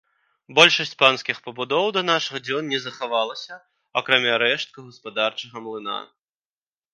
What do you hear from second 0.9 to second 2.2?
панскіх пабудоў да